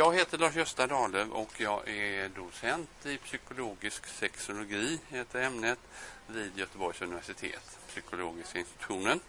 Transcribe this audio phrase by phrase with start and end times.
[0.00, 5.78] jag heter Lars-Gösta Dahlöf och jag är docent i psykologisk sexologi, heter ämnet,
[6.26, 9.20] vid Göteborgs universitet, psykologiska institutionen.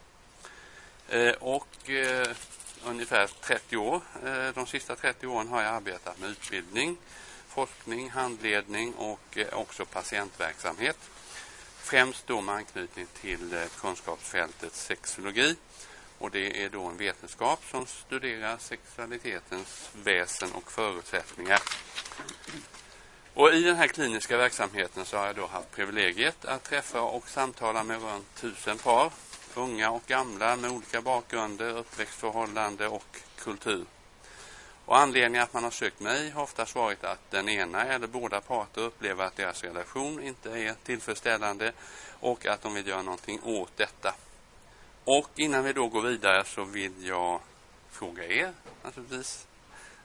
[1.09, 2.27] Eh, och eh,
[2.85, 6.97] ungefär 30 år, eh, de sista 30 åren har jag arbetat med utbildning,
[7.47, 10.97] forskning, handledning och eh, också patientverksamhet.
[11.77, 15.55] Främst då med anknytning till eh, kunskapsfältet sexologi
[16.21, 21.59] och det är då en vetenskap som studerar sexualitetens väsen och förutsättningar.
[23.33, 27.29] Och I den här kliniska verksamheten så har jag då haft privilegiet att träffa och
[27.29, 29.11] samtala med runt tusen par,
[29.55, 33.85] unga och gamla med olika bakgrunder, uppväxtförhållande och kultur.
[34.85, 38.41] Och anledningen att man har sökt mig har oftast varit att den ena eller båda
[38.41, 41.71] parter upplever att deras relation inte är tillfredsställande
[42.19, 44.13] och att de vill göra någonting åt detta.
[45.05, 47.39] Och innan vi då går vidare så vill jag
[47.89, 49.47] fråga er naturligtvis.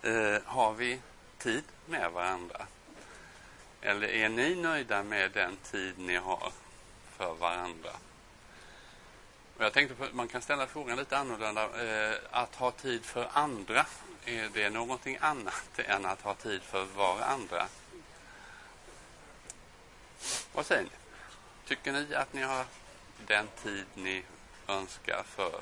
[0.03, 1.01] Eh, har vi
[1.39, 2.67] tid med varandra?
[3.81, 6.53] Eller är ni nöjda med den tid ni har
[7.17, 7.91] för varandra?
[9.57, 11.63] Och jag tänkte på, man kan ställa frågan lite annorlunda.
[11.63, 13.87] Eh, att ha tid för andra,
[14.25, 17.67] är det någonting annat än att ha tid för varandra?
[20.53, 20.91] Vad säger ni?
[21.67, 22.65] Tycker ni att ni har
[23.27, 24.23] den tid ni
[24.69, 25.61] önskar för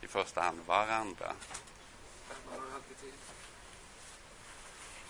[0.00, 1.32] i första hand varandra.
[2.50, 3.12] Man har alltid tid.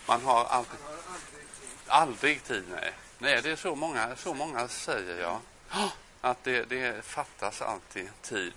[0.07, 1.79] Man har aldrig tid.
[1.87, 2.93] aldrig tid, nej.
[3.19, 5.41] Nej, det är så många, så många säger jag.
[6.21, 8.55] Att det, det fattas alltid tid.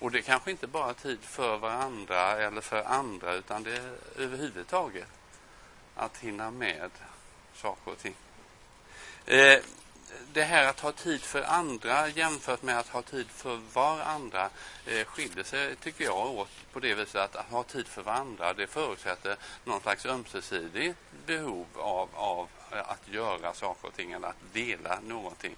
[0.00, 3.96] Och det är kanske inte bara tid för varandra eller för andra, utan det är
[4.16, 5.08] överhuvudtaget
[5.94, 6.90] att hinna med
[7.54, 8.14] saker och ting.
[9.26, 9.58] Eh,
[10.32, 14.50] det här att ha tid för andra jämfört med att ha tid för varandra
[14.86, 18.54] eh, skiljer sig, tycker jag, åt på det viset att, att ha tid för varandra
[18.54, 24.28] det förutsätter någon slags ömsesidigt behov av, av eh, att göra saker och ting eller
[24.28, 25.56] att dela någonting.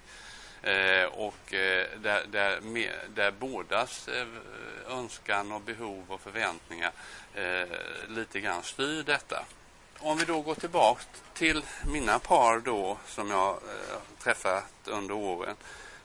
[0.62, 4.26] Eh, och eh, där, där, med, där bådas eh,
[4.88, 6.92] önskan och behov och förväntningar
[7.34, 7.68] eh,
[8.08, 9.44] lite grann styr detta
[9.98, 11.02] om vi då går tillbaka
[11.34, 15.56] till mina par då som jag eh, träffat under åren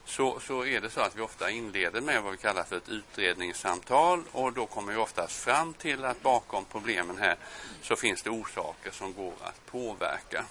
[0.04, 2.88] så, så är det så att vi ofta inleder med vad vi kallar för ett
[2.88, 7.36] utredningssamtal och då kommer vi oftast fram till att bakom problemen här
[7.82, 10.44] så finns det orsaker som går att påverka.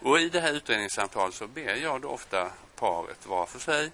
[0.00, 3.90] Och I det här utredningssamtalet så ber jag då ofta paret var för sig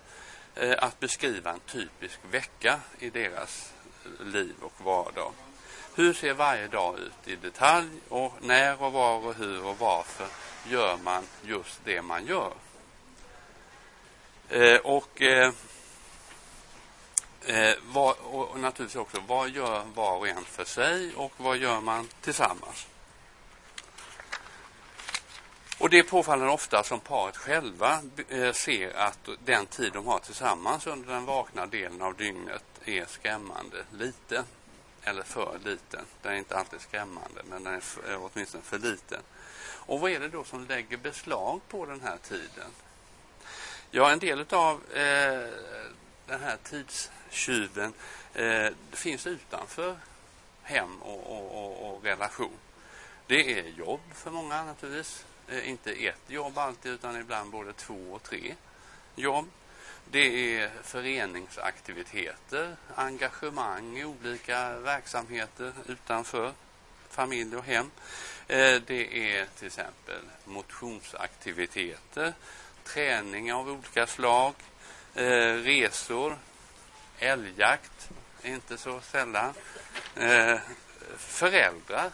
[0.55, 3.73] eh, att beskriva en typisk vecka i deras
[4.05, 5.33] eh, liv och vardag.
[6.01, 10.27] Hur ser varje dag ut i detalj och när och var och hur och varför
[10.69, 12.53] gör man just det man gör?
[14.49, 15.53] Eh, och, eh,
[17.47, 21.81] eh var, och naturligtvis också, vad gör var och en för sig och vad gör
[21.81, 22.87] man tillsammans?
[25.79, 30.19] Och Det är påfallande ofta som paret själva eh, ser att den tid de har
[30.19, 34.45] tillsammans under den vakna delen av dygnet är skrämmande liten
[35.05, 36.05] eller för liten.
[36.23, 39.23] Den är inte alltid skrämmande, men den är för, åtminstone för liten.
[39.63, 42.71] Och vad är det då som lägger beslag på den här tiden?
[43.91, 45.49] Ja, en del av eh,
[46.27, 47.93] den här tidstjuven
[48.35, 49.97] eh, finns utanför
[50.63, 52.57] hem och, och, och, och, relation.
[53.27, 55.25] Det är jobb för många naturligtvis.
[55.49, 58.55] Eh, inte ett jobb alltid, utan ibland både två och tre
[59.17, 59.49] jobb.
[60.05, 66.53] Det är föreningsaktiviteter, engagemang i olika verksamheter utanför
[67.11, 67.91] familj och hem.
[68.49, 72.35] Eh, det är till exempel motionsaktiviteter,
[72.85, 74.55] träning av olika slag,
[75.15, 76.39] eh, resor,
[77.19, 78.11] älgjakt,
[78.43, 79.55] inte så sällan.
[80.17, 80.59] Eh,
[81.17, 82.11] föräldrar,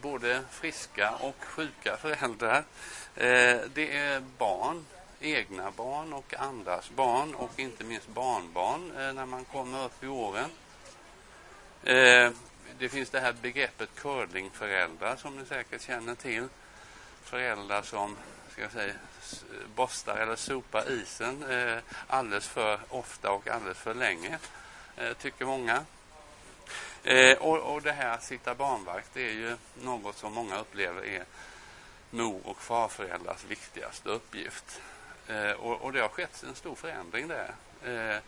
[0.00, 2.64] både friska och sjuka föräldrar.
[3.74, 4.84] Det är barn
[5.20, 10.06] egna barn och andras barn och inte minst barnbarn eh, när man kommer upp i
[10.06, 10.50] åren.
[11.84, 12.30] Eh,
[12.78, 16.48] det finns det här begreppet curlingföräldrar som ni säkert känner till.
[17.22, 18.16] Föräldrar som
[18.52, 18.94] ska jag säga,
[19.74, 24.38] borstar eller sopar isen eh, alldeles för ofta och alldeles för länge,
[24.96, 25.84] eh, tycker många.
[27.02, 31.04] Eh, och, och det här att sitta barnvakt det är ju något som många upplever
[31.04, 31.24] är
[32.10, 34.80] mor och farföräldrars viktigaste uppgift.
[35.30, 37.54] Eh, och, och, det har skett en stor förändring där.
[37.84, 38.18] Eh,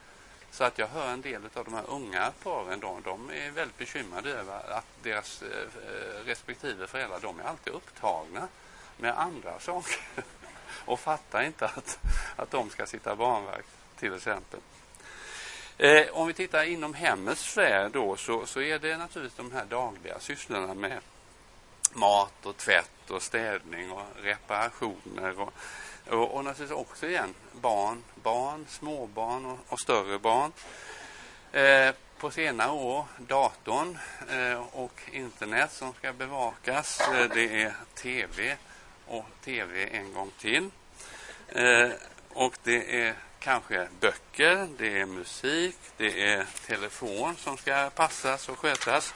[0.51, 3.79] så att jag hör en del av de här unga paren, de, de är väldigt
[3.79, 8.49] bekymrade över att deras eh, eh respektive föräldrar, de är alltid upptagna
[8.97, 10.01] med andra saker
[10.85, 11.99] och fattar inte att,
[12.37, 14.61] att de ska sitta barnvakt till exempel.
[15.79, 19.65] Eh, om vi tittar inom hemmets sfär då så, så är det naturligtvis de här
[19.65, 21.01] dagliga sysslorna med
[21.95, 25.53] mat och tvätt och städning och reparationer och,
[26.09, 30.53] och, och naturligtvis också igen barn, barn, småbarn och, och större barn.
[31.53, 33.99] Eh, på senare år datorn
[34.31, 37.01] eh, och internet som ska bevakas.
[37.01, 38.57] Eh, det är tv
[39.07, 40.71] och tv en gång till.
[41.49, 41.91] Eh,
[42.29, 48.59] och det är kanske böcker, det är musik, det är telefon som ska passas och
[48.59, 49.15] skötas.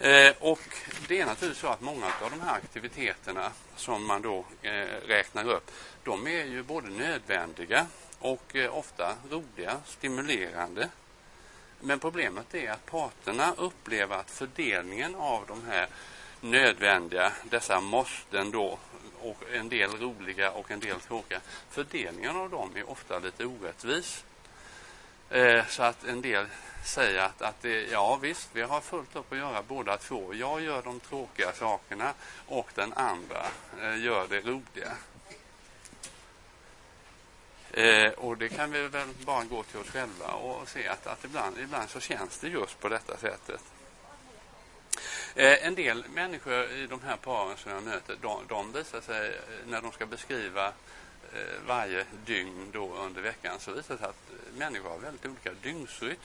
[0.00, 0.60] Eh, och
[1.08, 5.48] det är naturligtvis så att många av de här aktiviteterna som man då eh, räknar
[5.48, 5.70] upp,
[6.04, 7.86] de är ju både nödvändiga
[8.18, 10.88] och eh, ofta roliga, stimulerande.
[11.80, 15.88] Men problemet är att parterna upplever att fördelningen av de här
[16.40, 18.78] nödvändiga, dessa måsten då,
[19.20, 21.40] och en del roliga och en del tråkiga,
[21.70, 24.24] fördelningen av dem är ofta lite orättvis.
[25.30, 26.46] Eh, så att en del
[26.84, 30.34] säga att, att det, ja visst, vi har fullt upp att göra båda två.
[30.34, 32.14] Jag gör de tråkiga sakerna
[32.46, 33.46] och den andra
[33.80, 34.96] eh, gör det roliga.
[37.70, 41.24] Eh, och det kan vi väl bara gå till oss själva och se att, att
[41.24, 43.60] ibland, ibland så känns det just på detta sättet.
[45.34, 49.28] Eh, en del människor i de här paren som jag möter, de, de visar sig
[49.28, 54.08] eh, när de ska beskriva eh, varje dygn då under veckan så visar det sig
[54.08, 56.18] att människor har väldigt olika dygnsrytm.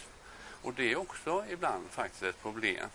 [0.63, 2.89] Och det är också ibland faktiskt ett problem.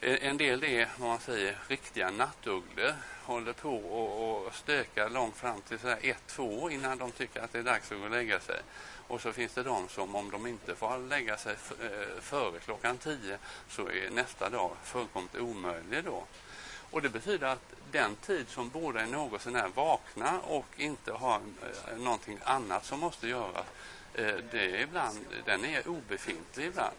[0.00, 2.94] Eh, en del är vad man säger riktiga nattugglor.
[3.24, 7.40] Håller på och, och stökar långt fram till så ett, två år innan de tycker
[7.40, 8.60] att det är dags att gå och lägga sig.
[9.08, 12.98] Och så finns det de som om de inte får lägga sig eh, före klockan
[12.98, 13.38] tio
[13.68, 16.24] så är nästa dag fullkomligt omöjlig då.
[16.90, 21.40] Och det betyder att den tid som båda är något sånär vakna och inte har
[21.62, 23.66] eh, någonting annat som måste göras,
[24.18, 26.96] Eh, det är ibland, den är obefintlig ibland.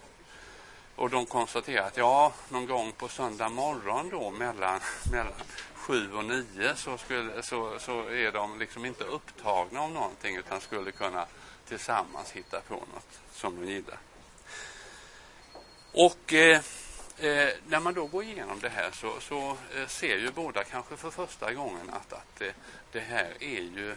[0.96, 4.80] Och de konstaterar att ja, någon gång på söndag morgon då mellan,
[5.12, 5.34] mellan
[5.74, 10.62] sju och nio så, skulle, så, så är de liksom inte upptagna av någonting utan
[10.62, 11.26] skulle kunna
[11.68, 13.98] tillsammans hitta på något som de gillar.
[15.92, 16.62] Och eh,
[17.18, 20.98] eh, när man då går igenom det här så, så eh, ser ju båda kanske
[20.98, 22.54] för första gången att, att eh,
[22.92, 23.96] det här är ju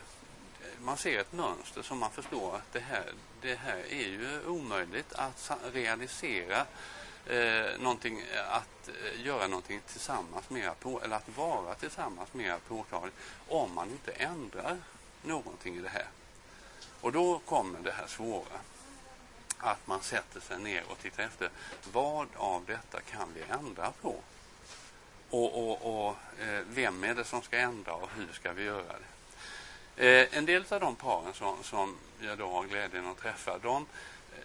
[0.81, 5.13] man ser ett mönster som man förstår att det här, det här är ju omöjligt
[5.13, 6.67] att realisera
[7.27, 12.59] eh, någonting, eh, att eh, göra någonting tillsammans mera på, eller att vara tillsammans mera
[12.69, 13.17] påtagligt
[13.49, 14.77] om man inte ändrar
[15.23, 16.07] någonting i det här.
[17.01, 18.61] Och då kommer det här svåra.
[19.59, 21.51] Att man sätter sig ner och tittar efter
[21.93, 24.17] vad av detta kan vi ändra på?
[25.31, 28.83] Och, och, och eh, vem är det som ska ändra och hur ska vi göra
[28.83, 29.12] det?
[30.03, 33.87] Eh, en del av de paren som, som jag då har glädjen att träffa, de,
[34.33, 34.39] eh,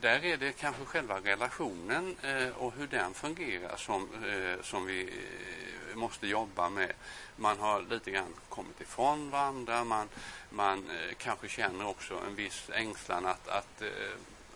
[0.00, 5.02] där är det kanske själva relationen eh, och hur den fungerar som, eh, som vi
[5.02, 6.92] eh, måste jobba med.
[7.36, 10.08] Man har lite grann kommit ifrån varandra, man,
[10.50, 13.88] man eh, kanske känner också en viss ängslan att, att eh,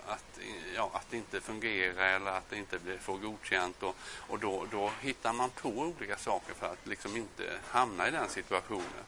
[0.07, 0.39] att,
[0.77, 3.83] ja, att det inte fungerar eller att det inte blir, får godkänt.
[3.83, 8.11] Och, och då, då hittar man på olika saker för att liksom inte hamna i
[8.11, 9.05] den situationen.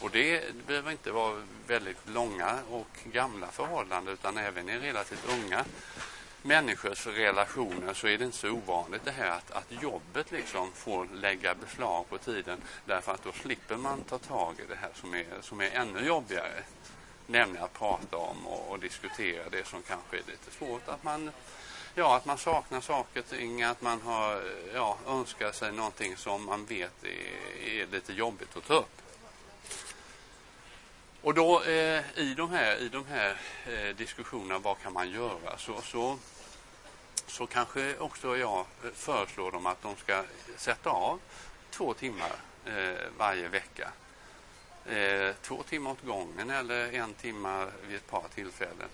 [0.00, 5.64] Och det behöver inte vara väldigt långa och gamla förhållanden utan även i relativt unga
[6.42, 11.08] människors relationer så är det inte så ovanligt det här att, att jobbet liksom får
[11.14, 15.14] lägga beslag på tiden därför att då slipper man ta tag i det här som
[15.14, 16.62] är, som är ännu jobbigare.
[17.26, 20.88] Nämligen att prata om och, och diskutera det som kanske är lite svårt.
[20.88, 21.30] Att man,
[21.94, 24.42] ja, att man saknar saker och ting, att man har,
[24.74, 28.99] ja, önskar sig någonting som man vet är, är lite jobbigt att ta upp.
[31.22, 33.36] Och då eh, i de här, i de här
[33.66, 35.58] eh, diskussionerna, vad kan man göra?
[35.58, 36.18] Så, så,
[37.26, 40.24] så kanske också jag eh, föreslår dem att de ska
[40.56, 41.20] sätta av
[41.70, 42.32] två timmar
[42.66, 43.88] eh, varje vecka.
[44.86, 48.88] Eh, två timmar åt gången eller en timme vid ett par tillfällen.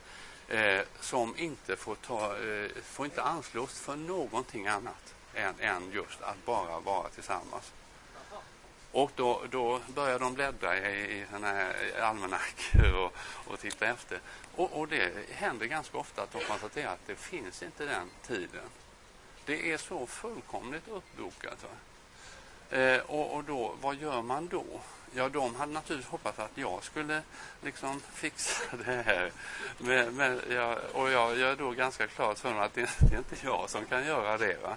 [0.48, 6.22] Eh, som inte får, ta, eh, får inte anslås för någonting annat än, än just
[6.22, 7.72] att bara vara tillsammans.
[8.92, 11.26] Och då, då börjar de bläddra i, i
[12.00, 13.16] almanackor och,
[13.46, 14.20] och titta efter.
[14.56, 18.64] Och, och, det händer ganska ofta att de konstaterar att det finns inte den tiden.
[19.44, 21.66] Det är så fullkomligt uppbokat.
[22.70, 24.64] Eh, och, och då, vad gör man då?
[25.14, 27.22] Ja, de hade naturligtvis hoppats att jag skulle
[27.62, 29.32] liksom fixa det här.
[29.78, 33.18] Men, men jag, och jag gör då ganska klart för dem att det, det är
[33.18, 34.62] inte jag som kan göra det.
[34.62, 34.76] Va?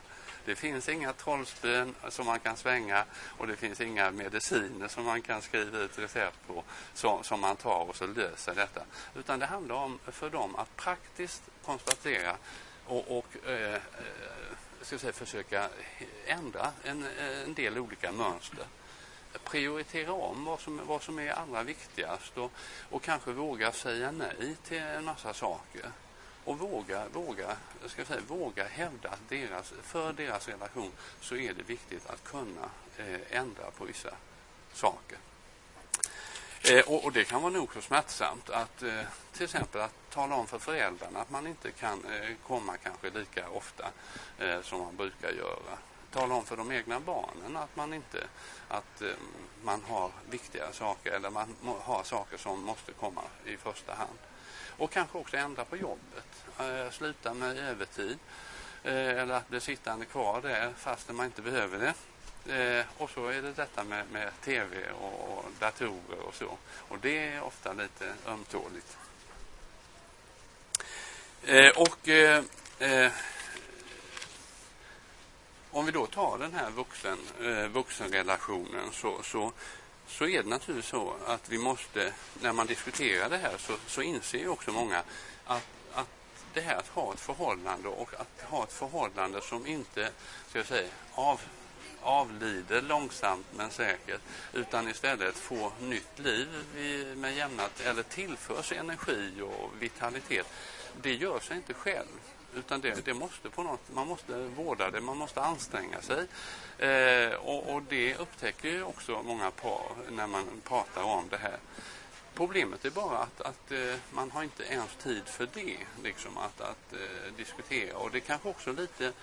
[0.50, 3.06] Det finns inga trollspön som man kan svänga
[3.38, 6.64] och det finns inga mediciner som man kan skriva ut recept på
[6.94, 8.82] som, som man tar och så löser detta.
[9.16, 12.36] Utan det handlar om för dem att praktiskt konstatera
[12.86, 13.82] och, och eh, eh
[14.82, 15.70] ska säga, försöka
[16.26, 17.06] ändra en,
[17.46, 18.66] en del olika mönster
[19.44, 22.52] prioritera om vad som, vad som är allra viktigast och,
[22.90, 25.92] och kanske våga säga nej till en massa saker.
[26.44, 30.92] Och våga, våga, ska säga, våga hävda att deras, för deras relation
[31.22, 34.14] så är det viktigt att kunna eh, ändra på vissa
[34.74, 35.18] saker.
[36.62, 39.02] Eh, och, och, det kan vara nog så smärtsamt att eh,
[39.34, 43.50] till exempel att tala om för föräldrarna att man inte kan eh, komma kanske lika
[43.50, 43.92] ofta
[44.38, 45.78] eh, som man brukar göra
[46.12, 48.28] tala om för de egna barnen att man inte
[48.68, 49.08] att eh,
[49.64, 54.18] man har viktiga saker eller man har saker som måste komma i första hand.
[54.80, 56.44] Och kanske också ändra på jobbet.
[56.60, 58.20] Eh, sluta med övertid
[58.84, 61.94] eh, eller att bli sittande kvar där fastän man inte behöver det.
[62.54, 66.58] Eh, och så är det detta med, med tv och, och, datorer och så.
[66.74, 68.98] Och det är ofta lite ömtåligt.
[71.44, 72.44] Eh, och eh,
[72.80, 73.12] eh
[75.72, 79.52] om vi då tar den här vuxen, eh, vuxenrelationen så, så,
[80.10, 84.02] så är det naturligtvis så att vi måste, när man diskuterar det här så, så
[84.02, 85.04] inser ju också många
[85.46, 86.08] att, att
[86.54, 90.12] det här att ha ett förhållande och att ha ett förhållande som inte,
[90.50, 91.42] ska jag säga, av,
[92.02, 94.22] avlider långsamt men säkert
[94.54, 96.48] utan istället får nytt liv
[97.18, 100.48] med jämnat eller tillförs energi och vitalitet.
[101.02, 102.20] Det gör sig inte själv.
[102.56, 106.28] Utan det, det, måste på något, man måste vårda det, man måste anstränga sig.
[106.78, 111.58] Eh, och, och, det upptäcker ju också många par när man pratar om det här.
[112.34, 116.62] Problemet är bara att, att eh, man har inte ens tid för det, liksom att,
[116.62, 117.98] att eh, diskutera.
[117.98, 119.14] Och det kanske också lite,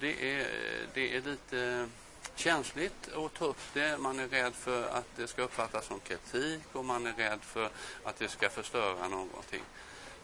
[0.00, 0.46] det är,
[0.94, 1.88] det är lite
[2.34, 3.98] känsligt att ta upp det.
[3.98, 7.70] Man är rädd för att det ska uppfattas som kritik och man är rädd för
[8.04, 9.62] att det ska förstöra någonting.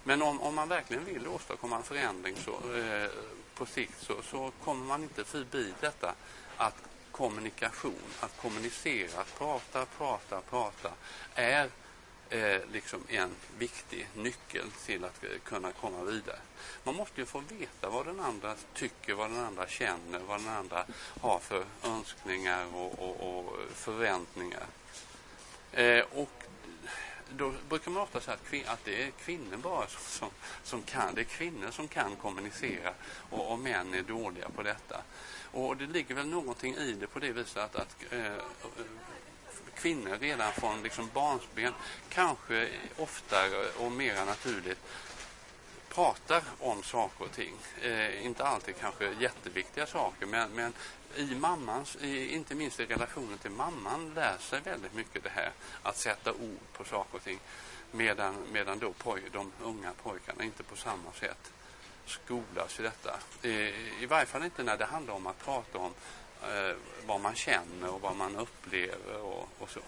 [0.05, 3.11] Men om, om man verkligen vill åstadkomma en förändring så, eh,
[3.55, 6.15] på sikt så, så kommer man inte förbi detta
[6.57, 6.75] att
[7.11, 10.91] kommunikation, att kommunicera, att prata, prata, prata
[11.35, 11.69] är
[12.31, 16.39] eh, liksom en viktig nyckel till att eh, kunna komma vidare.
[16.85, 20.49] Man måste ju få veta vad den andra tycker, vad den andra känner, vad den
[20.49, 20.85] andra
[21.21, 24.67] har för önskningar och, och, och förväntningar.
[25.73, 26.45] Eh, och
[27.37, 30.31] då brukar man ofta säga att, att det är kvinnor bara som,
[30.63, 31.15] som kan.
[31.15, 32.93] Det är kvinnor som kan kommunicera
[33.31, 35.03] och, och män är dåliga på detta.
[35.53, 38.33] Och det ligger väl någonting i det på det viset att, att eh,
[39.75, 41.73] kvinnor redan från liksom barnsben
[42.09, 44.79] kanske oftare och mera naturligt
[45.95, 47.55] pratar om saker och ting.
[47.83, 50.73] Eh, inte alltid kanske jätteviktiga saker men, men
[51.17, 55.51] i mammans, i, inte minst i relationen till mamman, lär sig väldigt mycket det här
[55.83, 57.39] att sätta ord på saker och ting.
[57.91, 61.53] Medan, medan då poj, de unga pojkarna inte på samma sätt
[62.07, 63.19] skolas i detta.
[63.43, 63.53] I,
[64.01, 65.93] I varje fall inte när det handlar om att prata om
[66.43, 69.81] eh, vad man känner och vad man upplever och, och så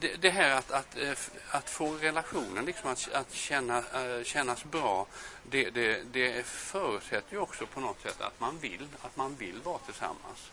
[0.00, 1.12] det, det, här att, att, eh,
[1.50, 5.06] att få relationen liksom att, att känna, eh, kännas bra,
[5.42, 9.60] det, det, det förutsätter ju också på något sätt att man vill, att man vill
[9.64, 10.50] vara tillsammans.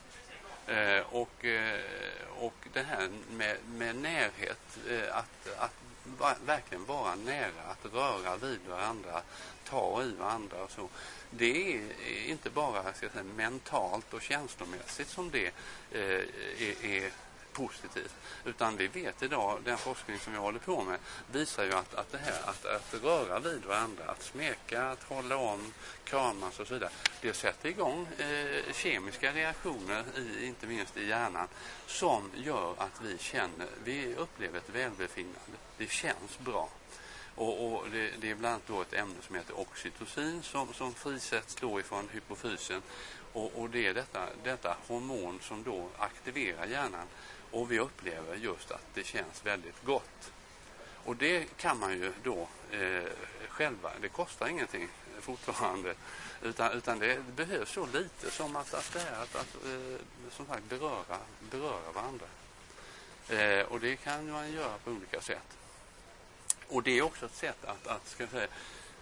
[0.67, 1.45] Eh, och,
[2.39, 4.77] och det här med, med närhet,
[5.11, 9.21] att, att verkligen vara nära, att röra vid varandra,
[9.63, 10.89] ta i varandra och så.
[11.29, 11.81] Det är
[12.27, 15.51] inte bara ska säga, mentalt och känslomässigt som det
[15.91, 16.25] är,
[16.85, 17.11] är
[17.55, 18.15] positivt.
[18.45, 20.99] Utan vi vet idag, den forskning som jag håller på med,
[21.31, 25.37] visar ju att, att det här att, att röra vid varandra, att smeka, att hålla
[25.37, 26.89] om, kramas och så vidare.
[27.21, 31.47] Det sätter igång eh, kemiska reaktioner, i, inte minst i hjärnan,
[31.87, 35.57] som gör att vi känner, vi upplever ett välbefinnande.
[35.77, 36.69] Det känns bra.
[37.35, 40.93] Och, och det, det, är bland annat då ett ämne som heter oxytocin som, som
[40.93, 42.81] frisätts då ifrån hypofysen.
[43.33, 47.07] Och, och det är detta, detta hormon som då aktiverar hjärnan
[47.55, 50.31] och vi upplever just att det känns väldigt gott.
[51.05, 53.03] Och det kan man ju då eh,
[53.49, 54.87] själva, det kostar ingenting
[55.19, 55.93] fortfarande.
[56.41, 59.99] Utan, utan det behövs så lite som att, att det är att, att eh,
[60.31, 61.19] som sagt, beröra,
[61.51, 62.25] beröra varandra.
[63.29, 65.57] Eh, och det kan man göra på olika sätt.
[66.67, 68.47] Och det är också ett sätt att, att ska säga,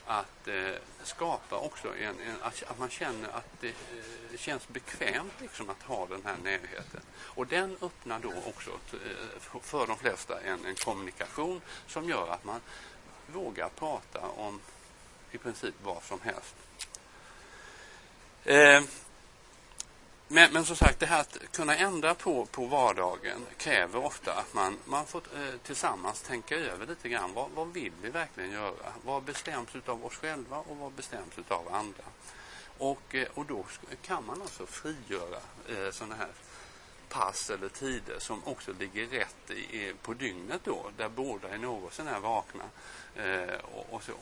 [0.05, 5.69] att eh, skapa också en, en, att man känner att det eh, känns bekvämt liksom
[5.69, 7.01] att ha den här närheten.
[7.15, 12.43] Och den öppnar då också eh, för de flesta en, en kommunikation som gör att
[12.43, 12.61] man
[13.27, 14.59] vågar prata om
[15.31, 16.55] i princip vad som helst.
[18.43, 18.83] Eh,
[20.33, 24.53] men, men som sagt, det här att kunna ändra på, på vardagen kräver ofta att
[24.53, 27.33] man, man får eh, tillsammans tänka över lite grann.
[27.33, 28.93] Vad, vad vill vi verkligen göra?
[29.05, 32.03] Vad bestäms av oss själva och vad bestäms av andra?
[32.77, 33.65] Och, eh, och då
[34.01, 35.37] kan man alltså frigöra
[35.69, 36.31] eh, sådana här
[37.09, 41.93] pass eller tider som också ligger rätt i, på dygnet då, där båda är något
[41.93, 42.63] sådär vakna
[43.15, 44.13] eh, och, och, så.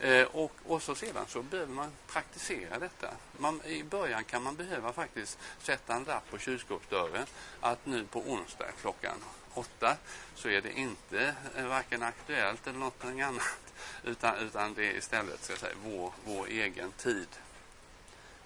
[0.00, 3.10] Eh, och, och, så sedan så behöver man praktisera detta.
[3.38, 7.26] Man, I början kan man behöva faktiskt sätta en lapp på kylskåpsdörren
[7.60, 9.24] att nu på onsdag klockan
[9.54, 9.96] åtta
[10.34, 13.72] så är det inte eh, varken aktuellt eller något annat
[14.04, 17.28] utan, utan det är istället ska säga, vår, vår egen tid.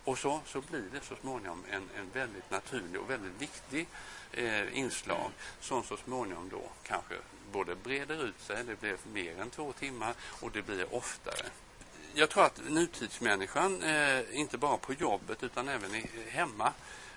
[0.04, 3.87] Och så, så blir det så småningom en, en väldigt naturlig och väldigt viktig
[4.32, 5.30] eh, inslag
[5.61, 7.14] som så småningom då kanske
[7.52, 11.47] både breder ut sig, det blir mer än två timmar och det blir oftare.
[12.14, 16.73] Jag tror att nutidsmänniskan, eh, inte bara på jobbet utan även i, hemma,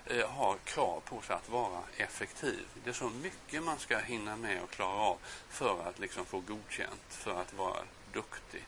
[0.06, 2.66] eh, har krav på sig att vara effektiv.
[2.84, 6.40] Det är så mycket man ska hinna med och klara av för att liksom få
[6.40, 7.78] godkänt, för att vara
[8.12, 8.64] duktig.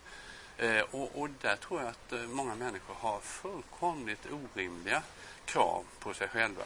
[0.58, 5.02] Eh, och, och, där tror jag att eh, många människor har fullkomligt orimliga
[5.44, 6.64] krav på sig själva.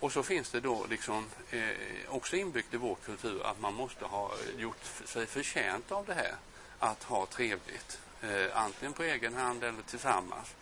[0.00, 1.60] Och så finns det då liksom, eh,
[2.08, 6.34] också inbyggt i vår kultur att man måste ha gjort sig förtjänt av det här.
[6.78, 7.98] Att ha trevligt.
[8.22, 10.54] Eh, antingen på egen hand eller tillsammans.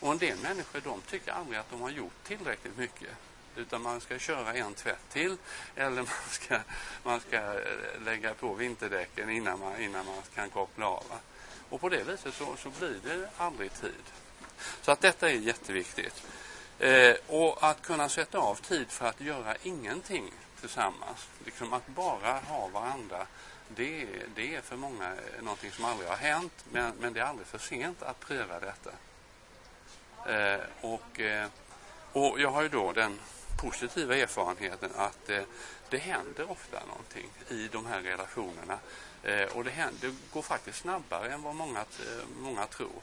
[0.00, 3.10] Och en del människor de tycker aldrig att de har gjort tillräckligt mycket.
[3.56, 5.36] Utan man ska köra en tvätt till
[5.76, 6.60] eller man ska,
[7.02, 11.04] man ska eh, lägga på vinterdäcken innan man, innan man kan koppla av.
[11.68, 14.04] Och på det viset så, så blir det aldrig tid.
[14.82, 16.22] Så att detta är jätteviktigt.
[16.80, 22.32] Eh, och att kunna sätta av tid för att göra ingenting tillsammans, liksom att bara
[22.32, 23.26] ha varandra,
[23.68, 27.24] det, det är för många eh, någonting som aldrig har hänt, men, men det är
[27.24, 28.90] aldrig för sent att pröva detta.
[30.26, 31.48] Eh, och, eh,
[32.12, 33.20] och jag har ju då den
[33.60, 35.42] positiva erfarenheten att eh,
[35.90, 38.78] det händer ofta någonting i de här relationerna.
[39.22, 43.02] Eh, och det, händer, det går faktiskt snabbare än vad många, eh, många tror.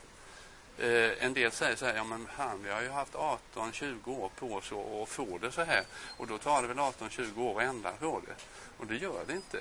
[0.80, 4.32] Eh, en del säger så här, ja men han, vi har ju haft 18-20 år
[4.40, 5.84] på oss att få det så här.
[6.18, 8.36] Och då tar det väl 18-20 år att ändra på det.
[8.78, 9.60] Och det gör det inte.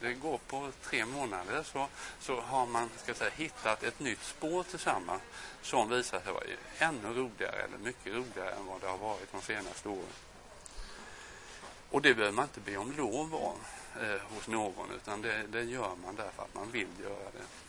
[0.00, 1.88] Det går på tre månader så,
[2.20, 5.22] så har man ska säga, hittat ett nytt spår tillsammans
[5.62, 6.44] som visar sig vara
[6.78, 10.14] ännu roligare eller mycket roligare än vad det har varit de senaste åren.
[11.90, 13.56] Och det behöver man inte be om lov om
[14.02, 17.63] eh, hos någon utan det, det gör man därför att man vill göra det.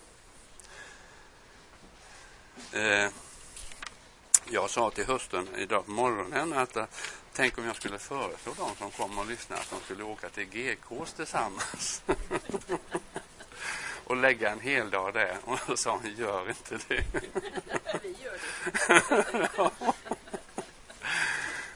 [2.71, 3.07] Eh,
[4.49, 6.85] jag sa till hösten idag på morgonen att eh,
[7.33, 10.45] tänk om jag skulle föreslå de som kommer och lyssnar att de skulle åka till
[10.45, 12.03] GKs tillsammans.
[14.05, 15.37] och lägga en hel dag där.
[15.43, 17.03] Och då sa hon, gör inte det.
[18.03, 18.39] Vi gör
[18.87, 19.71] det.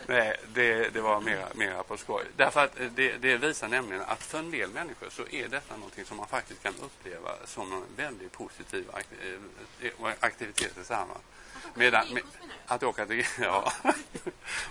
[0.09, 2.25] Nej, det, det var mera, mera på skoj.
[2.35, 6.05] Därför att det, det, visar nämligen att för en del människor så är detta någonting
[6.05, 8.89] som man faktiskt kan uppleva som en väldigt positiv
[9.81, 11.19] eh, aktivitet tillsammans.
[11.73, 12.23] Medan, med,
[12.65, 13.73] att åka till ja.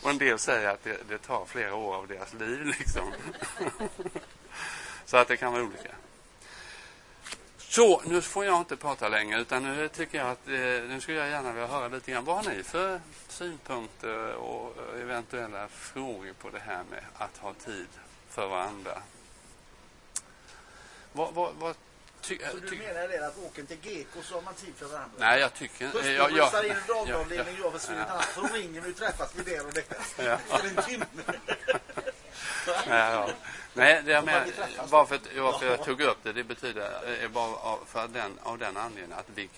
[0.03, 3.12] Och en del säger att det, det tar flera år av deras liv liksom.
[5.05, 5.90] Så att det kan vara olika.
[7.79, 10.53] Så, nu får jag inte prata längre utan nu tycker jag att eh,
[10.88, 12.25] nu skulle jag gärna vilja höra lite grann.
[12.25, 17.87] Vad har ni för synpunkter och eventuella frågor på det här med att ha tid
[18.31, 19.03] för varandra?
[21.12, 21.77] Vad, vad, vad
[22.21, 25.17] ty, så du menar det att åker till GK så har man tid för varandra?
[25.19, 26.11] Nej, jag tycker inte...
[26.11, 28.23] Jag, jag, jag, in en dagavdelning, jag försvinner ja.
[28.35, 29.85] så ringer vi och träffas vi där och där.
[30.17, 30.37] Ja.
[30.37, 31.05] För en timme.
[32.67, 33.31] ja, ja.
[33.79, 34.53] Nej, det jag med,
[34.91, 38.77] varför, varför jag tog upp det, det betyder eh, bara av, för den, av den
[38.77, 39.49] anledningen att vi,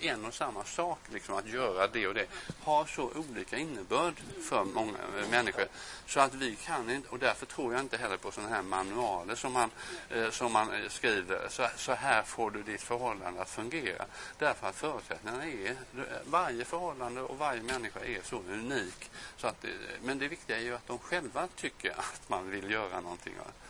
[0.00, 2.26] en och samma sak, liksom att göra det och det,
[2.62, 4.14] har så olika innebörd
[4.48, 4.98] för många
[5.30, 5.64] människor.
[6.06, 9.34] Så att vi kan inte, och därför tror jag inte heller på sådana här manualer
[9.34, 9.70] som man,
[10.10, 14.04] eh, som man eh, skriver, så, så här får du ditt förhållande att fungera.
[14.38, 15.76] Därför att förutsättningarna är,
[16.24, 19.10] varje förhållande och varje människa är så unik.
[19.36, 19.64] Så att,
[20.02, 23.34] men det viktiga är ju att de själva tycker att man vill göra någonting.
[23.38, 23.65] Eh,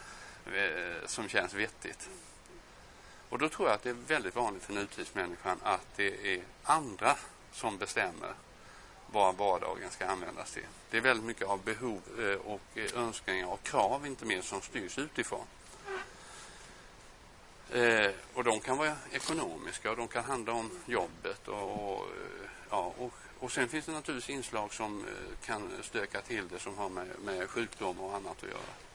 [0.55, 2.09] Eh, som känns vettigt.
[3.29, 7.17] Och då tror jag att det är väldigt vanligt för nutidsmänniskan att det är andra
[7.53, 8.35] som bestämmer
[9.07, 10.67] vad vardagen ska användas till.
[10.91, 14.61] Det är väldigt mycket av behov eh, och eh, önskningar och krav, inte minst, som
[14.63, 15.47] styrs utifrån.
[17.71, 21.49] Eh, och de kan vara ekonomiska och de kan handla om jobbet.
[21.49, 22.07] Och, och
[22.71, 25.07] ja, och, och sen finns det naturligtvis inslag som
[25.45, 28.86] kan stöka till det som har med, med sjukdom och annat att göra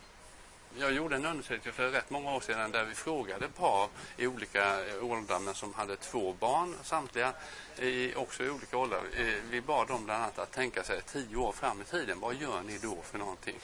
[0.79, 4.77] jag gjorde en undersökning för rätt många år sedan där vi frågade par i olika
[5.01, 7.34] åldrar men som hade två barn samtliga,
[7.77, 9.01] i, också i olika åldrar.
[9.17, 12.19] Eh, vi bad dem bland annat att tänka sig tio år fram i tiden.
[12.19, 13.60] Vad gör ni då för någonting?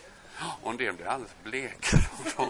[0.63, 1.97] Och en del blev alldeles bleka.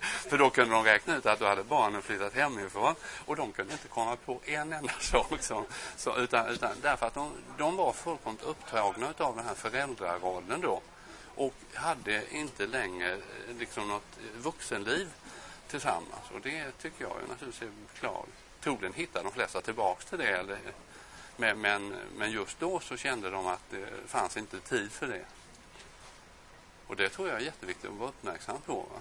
[0.00, 2.94] För då kunde de räkna ut att då hade barnen flyttat hemifrån
[3.24, 5.42] och de kunde inte komma på en enda sak.
[5.42, 5.64] Som,
[5.96, 10.80] så, utan, utan därför att de, de var fullkomligt upptagna av den här föräldrarollen då
[11.34, 15.12] och hade inte längre eh, liksom något vuxenliv
[15.68, 16.30] tillsammans.
[16.34, 18.38] Och det tycker jag naturligtvis är beklagligt.
[18.60, 20.28] Troligen hittar de flesta tillbaks till det.
[20.28, 20.58] Eller,
[21.36, 25.24] men, men, men just då så kände de att det fanns inte tid för det.
[26.86, 28.74] Och det tror jag är jätteviktigt att vara uppmärksam på.
[28.74, 29.00] Va?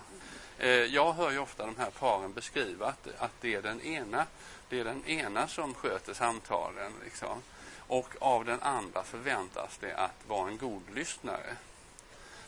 [0.57, 4.25] Eh, jag hör ju ofta de här paren beskriva att, att det, är den ena,
[4.69, 6.91] det är den ena som sköter samtalen.
[7.03, 7.41] Liksom.
[7.87, 11.55] Och av den andra förväntas det att vara en god lyssnare.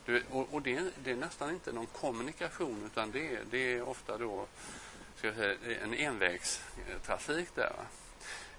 [0.05, 4.17] Du, och, och det, det, är nästan inte någon kommunikation utan det, det är ofta
[4.17, 4.45] då
[5.17, 7.73] ska jag säga, en envägstrafik där.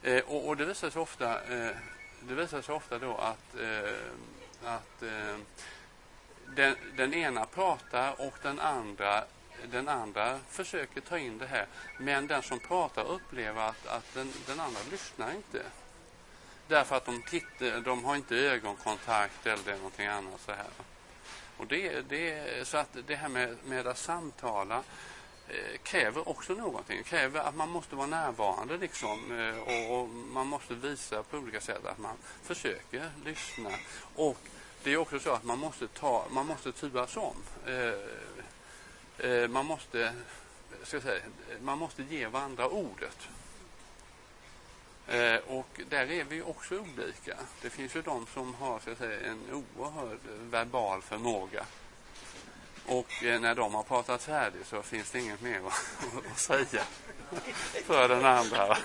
[0.03, 1.77] Eh, och, och, det visar sig ofta, eh,
[2.21, 3.95] det visar sig ofta då att, eh,
[4.65, 5.37] att eh,
[6.47, 9.25] den, den, ena pratar och den andra,
[9.71, 11.67] den andra försöker ta in det här.
[11.99, 15.63] Men den som pratar upplever att, att den, den andra lyssnar inte.
[16.69, 20.67] Därför att de, tittar, de har inte ögonkontakt eller någonting annat så här.
[21.57, 24.83] Och det, det, så att det här med, med att samtala
[25.49, 27.03] eh, kräver också någonting.
[27.03, 31.61] kräver att man måste vara närvarande liksom, eh, och, och, man måste visa på olika
[31.61, 33.71] sätt att man försöker lyssna.
[34.15, 34.39] Och
[34.83, 37.37] det är också så att man måste, ta, man måste turas om.
[37.67, 40.13] Eh, eh man, måste,
[40.83, 41.23] ska säga,
[41.61, 43.29] man måste ge varandra ordet.
[45.09, 47.37] Eh, och där är vi också olika.
[47.63, 51.67] Det finns ju de som har så att säga, en oerhörd verbal förmåga.
[52.87, 56.83] Och eh, när de har pratat färdigt så finns det inget mer att, att säga
[57.85, 58.79] för den andra.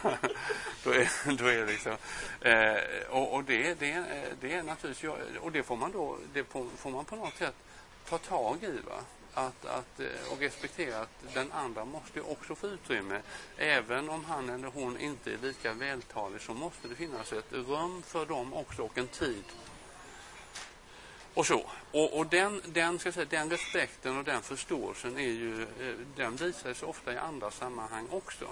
[0.83, 1.97] då är, då är liksom,
[2.41, 6.43] eh, och, och det, det, eh, det är naturligtvis, och det får man då, det
[6.77, 7.55] får man på något sätt
[8.09, 8.79] ta tag i.
[8.85, 9.03] Va?
[9.33, 13.21] Att, att, eh, och respektera att den andra måste också få utrymme.
[13.57, 18.01] Även om han eller hon inte är lika vältalig så måste det finnas ett rum
[18.01, 19.43] för dem också och en tid.
[21.33, 21.69] Och så.
[21.91, 26.35] Och, och den, den, ska säga, den respekten och den förståelsen är ju, eh, den
[26.35, 28.45] visar sig ofta i andra sammanhang också.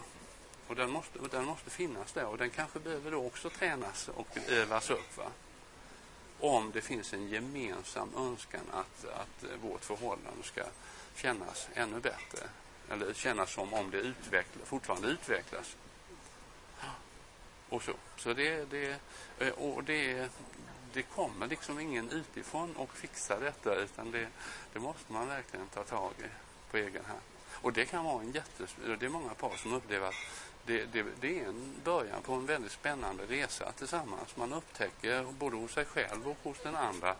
[0.68, 4.38] Och den måste, den måste finnas där och den kanske behöver då också tränas och
[4.48, 5.18] övas upp.
[5.18, 5.32] Va?
[6.39, 10.63] Om det finns en gemensam önskan att, att vårt förhållande ska
[11.15, 12.49] kännas ännu bättre.
[12.89, 15.75] Eller kännas som om det utveckla, fortfarande utvecklas.
[17.69, 17.93] Och så.
[18.17, 18.99] Så det, det,
[19.39, 20.32] eh, och det,
[20.93, 24.28] det kommer liksom ingen utifrån och fixar detta utan det,
[24.73, 26.30] det måste man verkligen ta tag i
[26.71, 27.21] på egen hand.
[27.62, 28.75] Och det kan vara en jättes...
[28.99, 30.15] Det är många par som upplever att
[30.69, 34.36] det, det, det, är en början på en väldigt spännande resa tillsammans.
[34.36, 37.15] Man upptäcker både hos sig själv och hos den andra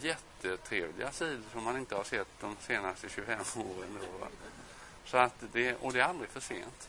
[0.00, 3.98] jättetrevliga sidor som man inte har sett de senaste 25 åren.
[4.00, 4.26] Då.
[5.04, 6.88] Så att det, och det är aldrig för sent.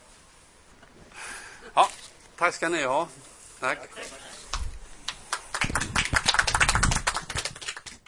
[1.74, 1.88] Ja,
[2.36, 3.08] tack ska ni ha.
[3.60, 3.78] Tack.